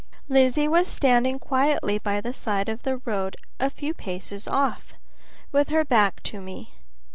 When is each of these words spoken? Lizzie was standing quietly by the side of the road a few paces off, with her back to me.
Lizzie 0.27 0.67
was 0.67 0.87
standing 0.87 1.37
quietly 1.37 1.99
by 1.99 2.21
the 2.21 2.33
side 2.33 2.69
of 2.69 2.81
the 2.81 2.97
road 2.97 3.37
a 3.59 3.69
few 3.69 3.93
paces 3.93 4.47
off, 4.47 4.95
with 5.51 5.69
her 5.69 5.85
back 5.85 6.23
to 6.23 6.41
me. 6.41 6.71